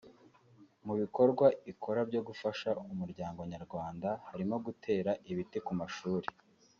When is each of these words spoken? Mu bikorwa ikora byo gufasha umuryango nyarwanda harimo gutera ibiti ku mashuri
Mu 0.85 0.93
bikorwa 1.01 1.45
ikora 1.71 1.99
byo 2.09 2.21
gufasha 2.27 2.69
umuryango 2.91 3.39
nyarwanda 3.53 4.09
harimo 4.29 4.55
gutera 4.65 5.11
ibiti 5.31 5.59
ku 5.67 5.73
mashuri 5.79 6.27